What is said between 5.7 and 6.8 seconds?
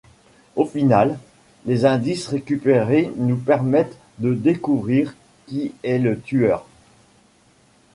est le tueur.